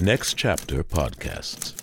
[0.00, 1.74] Next Chapter Podcasts.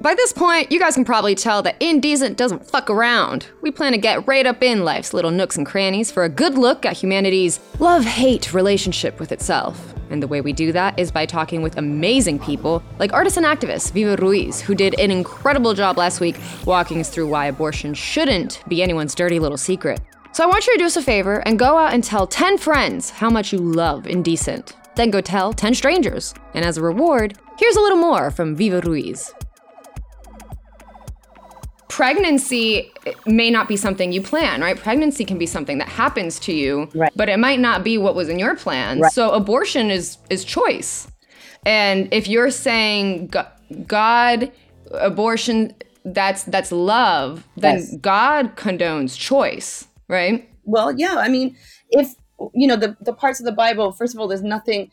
[0.00, 3.48] By this point, you guys can probably tell that Indecent doesn't fuck around.
[3.60, 6.56] We plan to get right up in life's little nooks and crannies for a good
[6.56, 9.94] look at humanity's love hate relationship with itself.
[10.10, 13.46] And the way we do that is by talking with amazing people like artist and
[13.46, 16.36] activist Viva Ruíz, who did an incredible job last week
[16.66, 20.00] walking us through why abortion shouldn't be anyone's dirty little secret.
[20.34, 22.58] So I want you to do us a favor and go out and tell 10
[22.58, 24.74] friends how much you love Indecent.
[24.96, 26.34] Then go tell 10 strangers.
[26.54, 29.32] And as a reward, here's a little more from Viva Ruíz
[31.94, 32.90] pregnancy
[33.24, 34.76] may not be something you plan, right?
[34.76, 37.12] Pregnancy can be something that happens to you, right.
[37.14, 38.98] but it might not be what was in your plan.
[38.98, 39.12] Right.
[39.12, 41.06] So abortion is is choice.
[41.64, 43.32] And if you're saying
[43.86, 44.50] God
[44.90, 45.72] abortion
[46.04, 47.96] that's that's love, then yes.
[48.00, 50.48] God condones choice, right?
[50.64, 51.56] Well, yeah, I mean,
[51.90, 52.14] if
[52.54, 54.90] you know the the parts of the Bible, first of all, there's nothing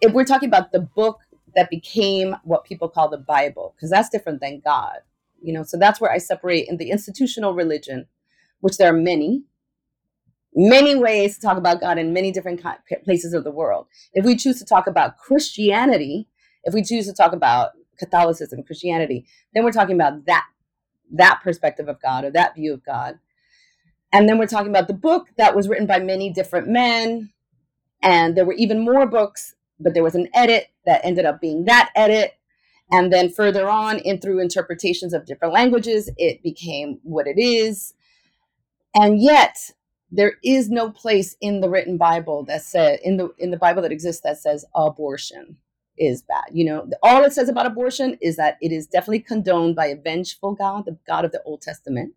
[0.00, 1.20] if we're talking about the book
[1.54, 4.98] that became what people call the Bible, because that's different than God
[5.42, 5.62] you know?
[5.62, 8.06] So that's where i separate in the institutional religion
[8.60, 9.44] which there are many
[10.54, 12.62] many ways to talk about god in many different
[13.04, 13.86] places of the world.
[14.14, 16.28] If we choose to talk about christianity
[16.64, 20.44] if we choose to talk about catholicism christianity then we're talking about that
[21.12, 23.18] that perspective of god or that view of god
[24.12, 27.30] and then we're talking about the book that was written by many different men
[28.02, 31.64] and there were even more books but there was an edit that ended up being
[31.64, 32.36] that edit
[32.90, 37.94] and then further on, in through interpretations of different languages, it became what it is.
[38.94, 39.72] And yet,
[40.10, 43.82] there is no place in the written Bible that said in the in the Bible
[43.82, 45.56] that exists that says abortion
[45.98, 46.44] is bad.
[46.52, 49.96] You know, all it says about abortion is that it is definitely condoned by a
[49.96, 52.14] vengeful God, the God of the Old Testament,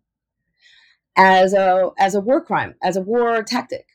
[1.20, 3.86] as a as a war crime, as a war tactic,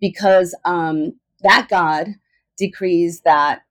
[0.00, 2.14] because um, that God
[2.56, 3.62] decrees that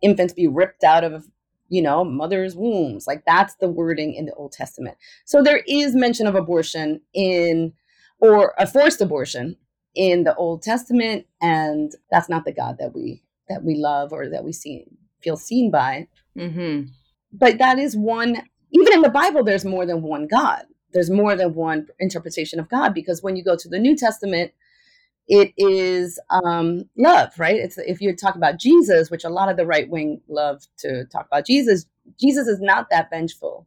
[0.00, 1.26] infants be ripped out of
[1.68, 3.06] you know mothers wombs.
[3.06, 4.96] Like that's the wording in the old testament.
[5.24, 7.72] So there is mention of abortion in
[8.20, 9.56] or a forced abortion
[9.94, 14.28] in the old testament and that's not the god that we that we love or
[14.28, 14.86] that we see
[15.20, 16.08] feel seen by.
[16.36, 16.88] Mm-hmm.
[17.30, 21.36] but that is one even in the bible there's more than one god there's more
[21.36, 24.52] than one interpretation of god because when you go to the new testament
[25.28, 27.56] it is um, love, right?
[27.56, 31.04] It's if you talk about Jesus, which a lot of the right wing love to
[31.06, 31.86] talk about Jesus.
[32.18, 33.66] Jesus is not that vengeful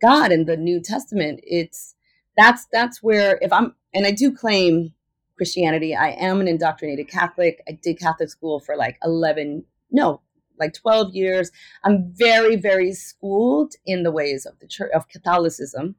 [0.00, 1.40] God in the New Testament.
[1.42, 1.94] It's
[2.36, 4.92] that's that's where if I'm and I do claim
[5.36, 5.94] Christianity.
[5.96, 7.62] I am an indoctrinated Catholic.
[7.68, 10.20] I did Catholic school for like eleven, no,
[10.58, 11.50] like twelve years.
[11.84, 15.96] I'm very very schooled in the ways of the church of Catholicism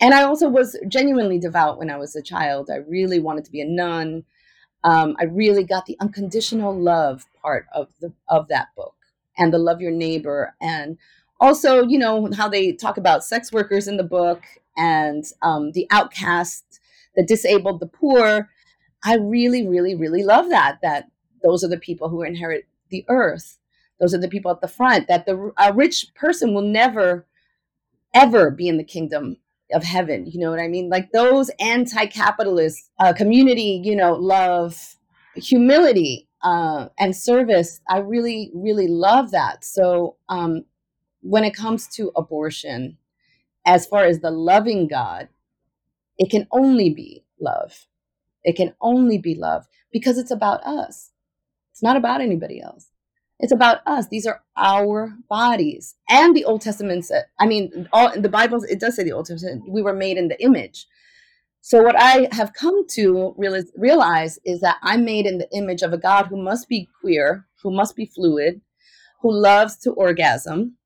[0.00, 2.70] and I also was genuinely devout when I was a child.
[2.70, 4.24] I really wanted to be a nun.
[4.82, 8.94] Um, I really got the unconditional love part of the of that book
[9.38, 10.98] and the love your neighbor and
[11.40, 14.42] also you know how they talk about sex workers in the book
[14.76, 16.80] and um, the outcast
[17.16, 18.48] the disabled the poor
[19.04, 21.10] i really really really love that that
[21.42, 23.58] those are the people who inherit the earth
[24.00, 27.26] those are the people at the front that the a rich person will never
[28.14, 29.36] ever be in the kingdom
[29.72, 30.88] of heaven you know what i mean?
[30.88, 34.96] Like those anti-capitalist uh, community you know love
[35.34, 39.64] humility uh, and service i really really love that.
[39.64, 40.64] So um,
[41.20, 42.98] when it comes to abortion
[43.66, 45.28] as far as the loving god
[46.18, 47.86] it can only be love.
[48.44, 51.10] It can only be love because it's about us.
[51.72, 52.88] It's not about anybody else
[53.44, 54.08] it's about us.
[54.08, 55.96] These are our bodies.
[56.08, 59.26] And the Old Testament said, I mean, all the Bible, it does say the Old
[59.26, 60.86] Testament, we were made in the image.
[61.60, 65.82] So what I have come to realize, realize is that I'm made in the image
[65.82, 68.62] of a God who must be queer, who must be fluid,
[69.20, 70.78] who loves to orgasm,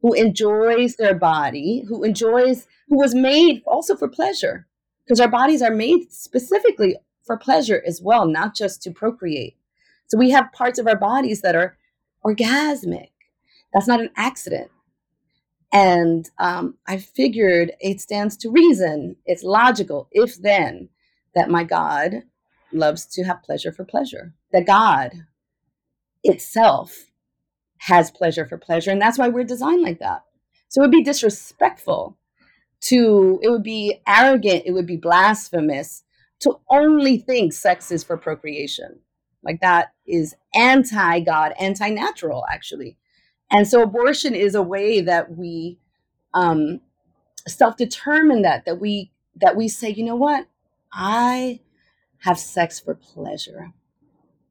[0.00, 4.68] who enjoys their body, who enjoys, who was made also for pleasure,
[5.04, 6.94] because our bodies are made specifically
[7.24, 9.56] for pleasure as well, not just to procreate.
[10.06, 11.76] So we have parts of our bodies that are
[12.24, 13.10] orgasmic.
[13.72, 14.70] That's not an accident.
[15.72, 19.16] And um, I figured it stands to reason.
[19.26, 20.88] It's logical, if then,
[21.34, 22.22] that my God
[22.72, 24.34] loves to have pleasure for pleasure.
[24.52, 25.12] That God
[26.22, 27.10] itself
[27.78, 28.90] has pleasure for pleasure.
[28.90, 30.22] And that's why we're designed like that.
[30.68, 32.16] So it would be disrespectful
[32.82, 36.04] to, it would be arrogant, it would be blasphemous
[36.40, 39.00] to only think sex is for procreation.
[39.44, 42.96] Like that is anti God, anti natural, actually.
[43.50, 45.78] And so abortion is a way that we
[46.34, 46.80] um,
[47.46, 50.46] self determine that, that we that we say, you know what,
[50.92, 51.60] I
[52.20, 53.72] have sex for pleasure.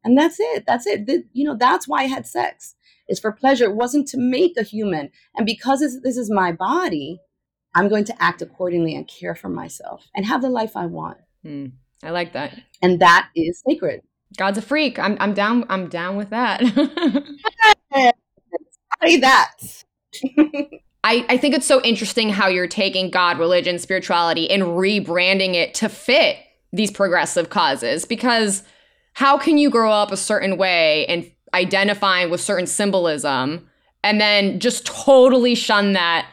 [0.04, 0.66] and that's it.
[0.68, 1.10] That's it.
[1.34, 2.76] You know that's why i had sex.
[3.08, 3.66] It's for pleasure.
[3.66, 5.12] It wasn't to make a human.
[5.36, 7.20] And because this is my body
[7.76, 11.18] i'm going to act accordingly and care for myself and have the life i want.
[11.46, 11.72] Mm,
[12.04, 12.60] i like that.
[12.82, 14.02] And that is sacred
[14.38, 16.62] god's a freak i'm, I'm down i'm down with that
[19.04, 19.56] say that
[21.04, 25.74] I, I think it's so interesting how you're taking God, religion, spirituality, and rebranding it
[25.76, 26.38] to fit
[26.72, 28.64] these progressive causes because
[29.14, 33.70] how can you grow up a certain way and identifying with certain symbolism
[34.04, 36.28] and then just totally shun that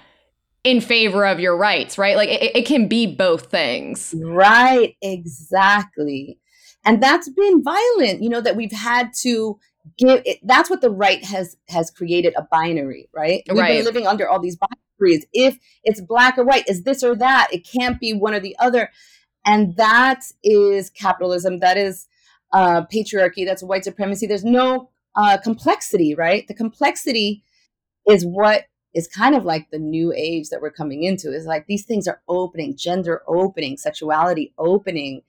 [0.64, 2.16] in favor of your rights, right?
[2.16, 4.14] Like it, it can be both things.
[4.18, 6.38] Right, exactly.
[6.84, 9.58] And that's been violent, you know, that we've had to
[9.98, 13.42] give it, that's what the right has has created a binary, right?
[13.48, 13.76] We've right.
[13.76, 15.24] been living under all these binaries.
[15.32, 17.48] If it's black or white, is this or that?
[17.52, 18.90] It can't be one or the other.
[19.44, 21.60] And that is capitalism.
[21.60, 22.08] That is
[22.52, 23.46] uh, patriarchy.
[23.46, 24.26] That's white supremacy.
[24.26, 26.46] There's no uh, complexity, right?
[26.46, 27.42] The complexity
[28.06, 31.32] is what is kind of like the new age that we're coming into.
[31.32, 35.22] Is like these things are opening, gender opening, sexuality opening,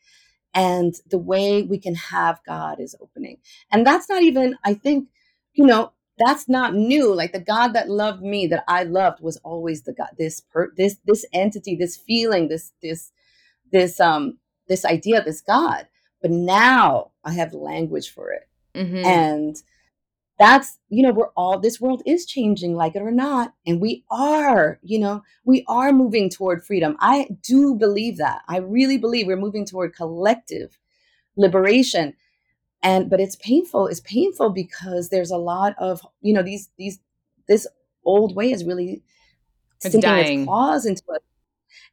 [0.53, 3.37] and the way we can have God is opening.
[3.71, 5.07] And that's not even, I think,
[5.53, 7.13] you know, that's not new.
[7.13, 10.09] Like the God that loved me, that I loved, was always the God.
[10.17, 13.11] This per, this this entity, this feeling, this this
[13.71, 14.37] this um
[14.67, 15.87] this idea, this God.
[16.21, 19.03] But now I have language for it, mm-hmm.
[19.05, 19.55] and
[20.41, 24.03] that's you know we're all this world is changing like it or not and we
[24.09, 26.97] are you know we are moving toward freedom.
[26.99, 28.41] I do believe that.
[28.47, 30.79] I really believe we're moving toward collective
[31.37, 32.15] liberation.
[32.81, 33.85] And but it's painful.
[33.87, 36.99] It's painful because there's a lot of you know these these
[37.47, 37.67] this
[38.03, 39.03] old way is really
[39.83, 41.23] it's dying its claws into it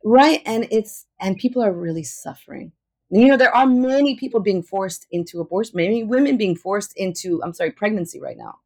[0.04, 0.40] right?
[0.46, 2.72] And it's and people are really suffering
[3.10, 7.40] you know, there are many people being forced into abortion, many women being forced into,
[7.42, 8.58] I'm sorry, pregnancy right now.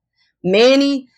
[0.42, 1.08] Many,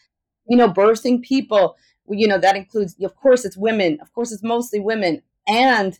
[0.47, 1.77] you know, birthing people,
[2.09, 3.99] you know, that includes, of course, it's women.
[4.01, 5.23] Of course, it's mostly women.
[5.49, 5.99] And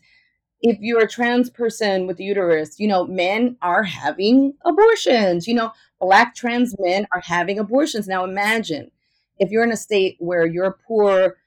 [0.61, 5.47] if you're a trans person with the uterus, you know, men are having abortions.
[5.47, 8.07] You know, black trans men are having abortions.
[8.07, 8.91] Now imagine
[9.39, 11.37] if you're in a state where you're poor,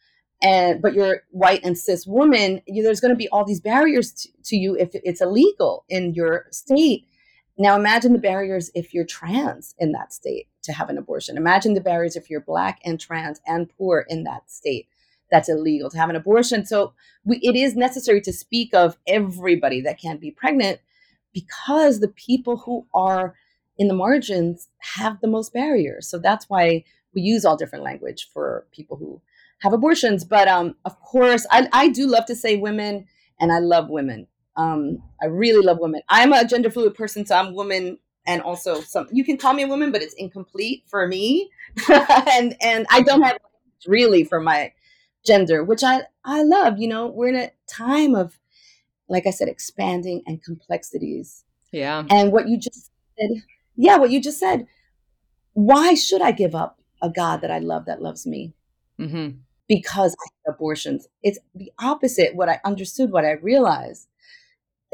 [0.42, 4.12] and but you're white and cis woman you, there's going to be all these barriers
[4.12, 7.06] to, to you if it's illegal in your state.
[7.58, 11.36] Now imagine the barriers if you're trans in that state to have an abortion.
[11.36, 14.88] Imagine the barriers if you're black and trans and poor in that state
[15.30, 16.64] that's illegal to have an abortion.
[16.64, 16.94] So
[17.24, 20.80] we, it is necessary to speak of everybody that can be pregnant
[21.32, 23.34] because the people who are
[23.76, 26.08] in the margins have the most barriers.
[26.08, 29.20] So that's why we use all different language for people who
[29.60, 30.24] have abortions.
[30.24, 33.06] But um, of course, I, I do love to say women,
[33.40, 34.26] and I love women.
[34.56, 36.02] Um, I really love women.
[36.08, 39.06] I'm a gender fluid person, so I'm woman, and also some.
[39.12, 41.50] You can call me a woman, but it's incomplete for me,
[41.88, 43.38] and and I don't have
[43.86, 44.72] really for my
[45.24, 46.78] gender, which I I love.
[46.78, 48.38] You know, we're in a time of,
[49.08, 51.44] like I said, expanding and complexities.
[51.70, 52.04] Yeah.
[52.10, 53.42] And what you just said,
[53.76, 54.66] yeah, what you just said.
[55.52, 58.54] Why should I give up a God that I love that loves me?
[59.00, 60.16] Mm-hmm because
[60.46, 61.06] abortions.
[61.22, 62.34] It's the opposite.
[62.34, 64.08] What I understood, what I realized.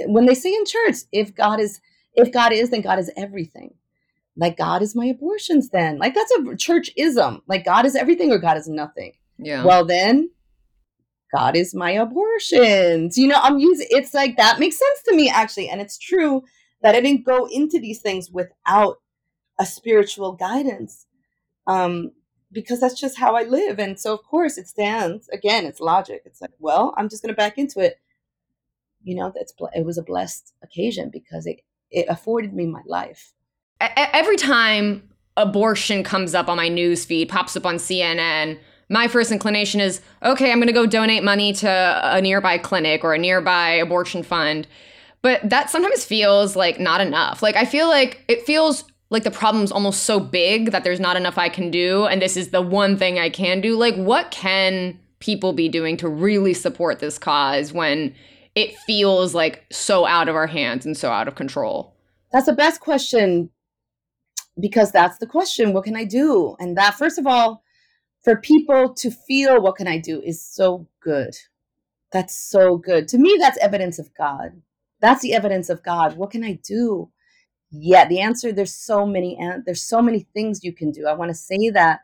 [0.06, 1.80] When they say in church, if God is,
[2.14, 3.74] if God is, then God is everything.
[4.36, 5.98] Like God is my abortions, then.
[5.98, 7.42] Like that's a church ism.
[7.46, 9.12] Like God is everything or God is nothing.
[9.38, 9.64] Yeah.
[9.64, 10.30] Well then,
[11.34, 13.16] God is my abortions.
[13.16, 15.68] You know, I'm using it's like that makes sense to me actually.
[15.68, 16.42] And it's true
[16.82, 18.96] that I didn't go into these things without
[19.58, 21.06] a spiritual guidance.
[21.66, 22.10] Um,
[22.54, 23.78] because that's just how I live.
[23.78, 25.28] And so, of course, it stands.
[25.30, 26.22] Again, it's logic.
[26.24, 28.00] It's like, well, I'm just going to back into it.
[29.02, 33.32] You know, that's it was a blessed occasion because it it afforded me my life.
[33.80, 38.58] Every time abortion comes up on my news feed, pops up on CNN,
[38.88, 43.02] my first inclination is, okay, I'm going to go donate money to a nearby clinic
[43.04, 44.66] or a nearby abortion fund.
[45.22, 47.42] But that sometimes feels like not enough.
[47.42, 48.84] Like I feel like it feels
[49.14, 52.36] like the problem's almost so big that there's not enough I can do and this
[52.36, 53.76] is the one thing I can do.
[53.76, 58.14] Like what can people be doing to really support this cause when
[58.54, 61.94] it feels like so out of our hands and so out of control?
[62.32, 63.48] That's the best question
[64.60, 65.72] because that's the question.
[65.72, 66.56] What can I do?
[66.58, 67.62] And that, first of all,
[68.22, 71.34] for people to feel what can I do is so good.
[72.12, 73.08] That's so good.
[73.08, 74.60] To me, that's evidence of God.
[75.00, 76.16] That's the evidence of God.
[76.16, 77.10] What can I do?
[77.74, 81.06] Yeah the answer there's so many and there's so many things you can do.
[81.06, 82.00] I want to say that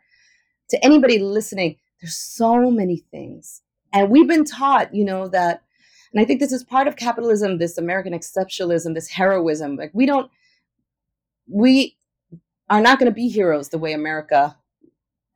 [0.70, 3.62] to anybody listening there's so many things.
[3.92, 5.62] And we've been taught you know that
[6.12, 9.76] and i think this is part of capitalism this american exceptionalism this heroism.
[9.76, 10.30] Like we don't
[11.48, 11.96] we
[12.68, 14.56] are not going to be heroes the way America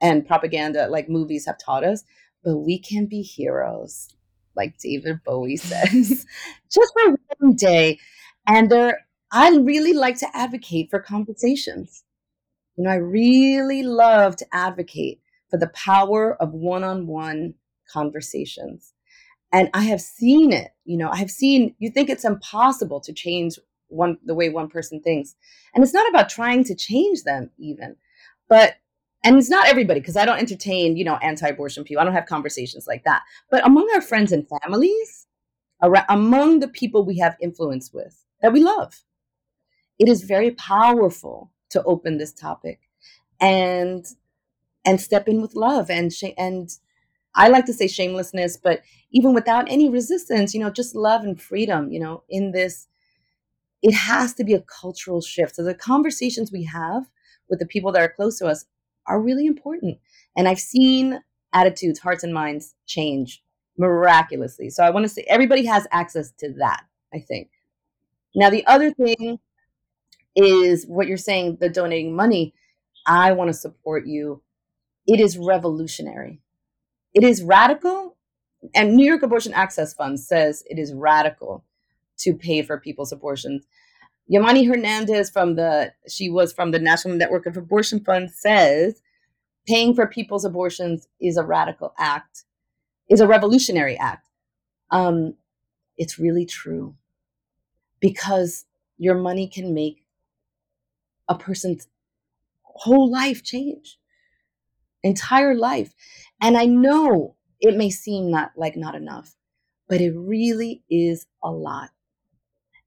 [0.01, 2.05] and propaganda like movies have taught us,
[2.45, 4.09] but we can be heroes,
[4.55, 6.27] like David Bowie says,
[6.73, 7.99] just for one day.
[8.47, 12.05] And there, I really like to advocate for conversations.
[12.77, 17.55] You know, I really love to advocate for the power of one on one
[17.93, 18.93] conversations.
[19.53, 23.13] And I have seen it, you know, I have seen, you think it's impossible to
[23.13, 25.35] change one the way one person thinks.
[25.75, 27.97] And it's not about trying to change them even,
[28.49, 28.77] but
[29.25, 32.01] and it's not everybody because I don't entertain, you know, anti-abortion people.
[32.01, 33.23] I don't have conversations like that.
[33.51, 35.27] But among our friends and families,
[35.83, 39.03] around, among the people we have influence with that we love,
[39.99, 42.81] it is very powerful to open this topic
[43.41, 44.07] and
[44.85, 46.71] and step in with love and sh- and
[47.35, 51.41] I like to say shamelessness, but even without any resistance, you know, just love and
[51.41, 52.87] freedom, you know, in this,
[53.83, 55.57] it has to be a cultural shift.
[55.57, 57.09] So the conversations we have
[57.49, 58.67] with the people that are close to us
[59.07, 59.99] are really important.
[60.37, 61.21] And I've seen
[61.53, 63.43] attitudes, hearts, and minds change
[63.77, 64.71] miraculously.
[64.71, 67.51] So I want to say everybody has access to that, I think.
[68.35, 69.39] Now, the other thing
[70.37, 72.55] is what you're saying, the donating money.
[73.07, 74.43] I want to support you.
[75.07, 76.41] It is revolutionary.
[77.13, 78.17] It is radical.
[78.75, 81.65] And New York Abortion Access Fund says it is radical
[82.19, 83.67] to pay for people's abortions.
[84.33, 89.03] Yamani Hernandez from the she was from the National Network of Abortion Fund says
[89.67, 92.45] paying for people's abortions is a radical act,
[93.09, 94.29] is a revolutionary act.
[94.91, 95.35] Um,
[95.97, 96.95] it's really true
[98.01, 98.65] because
[98.99, 100.04] your money can make
[101.29, 101.89] a person's
[102.63, 103.99] whole life change,
[105.03, 105.95] entire life.
[106.41, 109.37] And I know it may seem not like not enough,
[109.89, 111.91] but it really is a lot.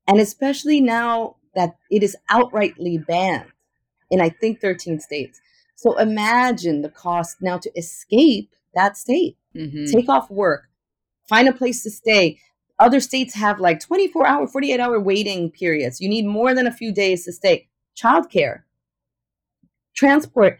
[0.08, 3.51] And especially now that it is outrightly banned
[4.10, 5.41] in, I think, 13 states.
[5.75, 9.86] So imagine the cost now to escape that state, mm-hmm.
[9.86, 10.70] take off work,
[11.27, 12.39] find a place to stay.
[12.79, 16.00] Other states have like 24 hour, 48 hour waiting periods.
[16.00, 17.67] You need more than a few days to stay.
[17.98, 18.62] Childcare,
[19.96, 20.60] transport.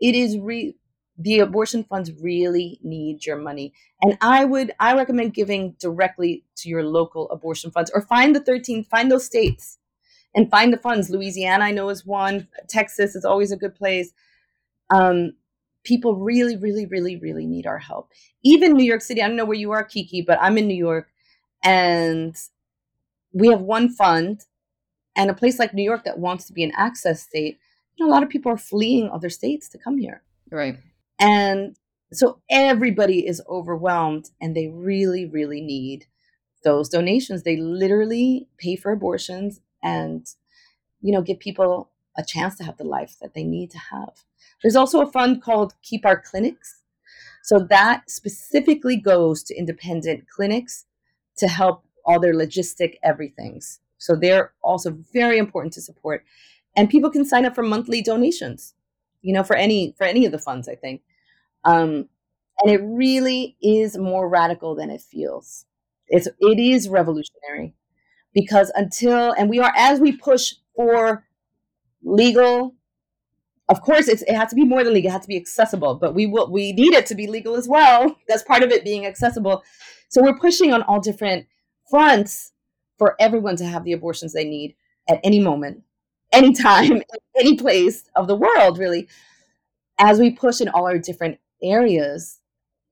[0.00, 0.76] It is re-
[1.18, 3.72] the abortion funds really need your money.
[4.02, 8.40] And i would i recommend giving directly to your local abortion funds or find the
[8.40, 9.78] 13 find those states
[10.34, 11.10] and find the funds.
[11.10, 12.48] Louisiana i know is one.
[12.68, 14.12] Texas is always a good place.
[14.94, 15.32] Um,
[15.84, 18.10] people really really really really need our help.
[18.44, 20.76] Even new york city i don't know where you are kiki but i'm in new
[20.76, 21.08] york
[21.64, 22.36] and
[23.32, 24.44] we have one fund
[25.16, 27.58] and a place like new york that wants to be an access state
[27.96, 30.78] you know, a lot of people are fleeing other states to come here right
[31.18, 31.76] and
[32.12, 36.06] so everybody is overwhelmed and they really, really need
[36.62, 37.42] those donations.
[37.42, 40.26] They literally pay for abortions and,
[41.00, 44.24] you know, give people a chance to have the life that they need to have.
[44.62, 46.82] There's also a fund called Keep Our Clinics.
[47.42, 50.86] So that specifically goes to independent clinics
[51.38, 53.80] to help all their logistic everythings.
[53.98, 56.24] So they're also very important to support.
[56.76, 58.74] And people can sign up for monthly donations
[59.26, 61.02] you know, for any for any of the funds, I think.
[61.64, 62.08] Um,
[62.62, 65.66] and it really is more radical than it feels.
[66.06, 67.74] It's it is revolutionary
[68.32, 71.24] because until and we are as we push for
[72.04, 72.76] legal
[73.68, 76.14] of course it has to be more than legal it has to be accessible but
[76.14, 79.04] we will we need it to be legal as well that's part of it being
[79.04, 79.64] accessible
[80.08, 81.46] so we're pushing on all different
[81.90, 82.52] fronts
[82.98, 84.74] for everyone to have the abortions they need
[85.08, 85.82] at any moment
[86.32, 87.02] anytime,
[87.38, 89.08] any place of the world, really,
[89.98, 92.40] as we push in all our different areas.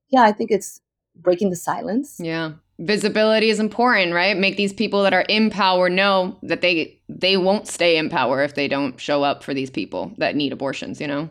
[0.09, 0.81] Yeah, I think it's
[1.15, 2.17] breaking the silence.
[2.19, 2.53] Yeah.
[2.77, 4.35] Visibility is important, right?
[4.35, 8.43] Make these people that are in power know that they they won't stay in power
[8.43, 11.29] if they don't show up for these people that need abortions, you know?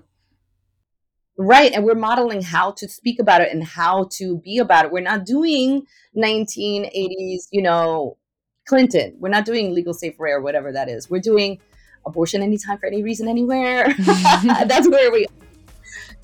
[1.37, 1.73] Right.
[1.73, 4.93] And we're modeling how to speak about it and how to be about it.
[4.93, 8.17] We're not doing 1980s, you know,
[8.67, 9.17] Clinton.
[9.19, 11.11] We're not doing legal safe rare, whatever that is.
[11.11, 11.61] We're doing
[12.07, 13.95] abortion anytime for any reason anywhere.
[14.67, 15.27] That's where we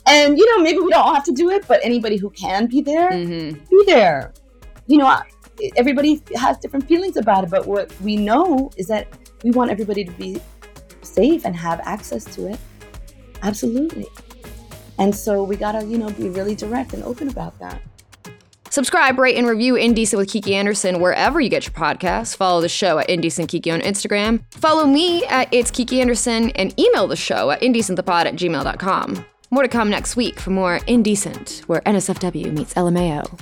[0.06, 2.80] and you know maybe we don't have to do it but anybody who can be
[2.80, 3.58] there mm-hmm.
[3.68, 4.32] be there
[4.86, 5.20] you know
[5.76, 9.06] everybody has different feelings about it but what we know is that
[9.44, 10.40] we want everybody to be
[11.02, 12.58] safe and have access to it
[13.42, 14.06] absolutely
[14.98, 17.80] and so we gotta you know be really direct and open about that
[18.70, 22.36] Subscribe, rate, and review Indecent with Kiki Andersen wherever you get your podcasts.
[22.36, 24.44] Follow the show at Indecent Kiki on Instagram.
[24.52, 29.26] Follow me at It's Kiki Andersen and email the show at indecentthepod at gmail.com.
[29.50, 33.40] More to come next week for more Indecent, where NSFW meets LMAO.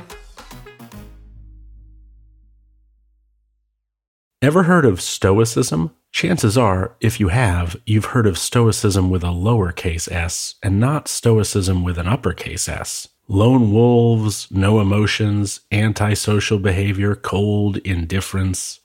[4.41, 5.91] Ever heard of Stoicism?
[6.11, 11.07] Chances are, if you have, you've heard of Stoicism with a lowercase s and not
[11.07, 13.09] Stoicism with an uppercase s.
[13.31, 18.81] Lone wolves, no emotions, antisocial behavior, cold indifference.